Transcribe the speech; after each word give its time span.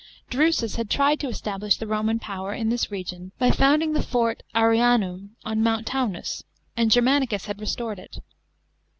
Dru*us 0.31 0.77
had 0.77 0.89
tried 0.89 1.19
to 1.19 1.27
establish 1.27 1.77
the 1.77 1.85
Roman 1.85 2.17
p«>wer 2.17 2.53
in 2.55 2.69
this 2.71 2.89
region 2.89 3.33
by 3.37 3.51
founding 3.51 3.93
the 3.93 4.01
fort 4.01 4.41
Ar'aunum 4.55 5.35
on 5.45 5.61
Mount 5.61 5.85
Taunus, 5.85 6.43
and 6.75 6.89
Germauicus 6.89 7.45
had 7.45 7.61
restored 7.61 7.99
it. 7.99 8.17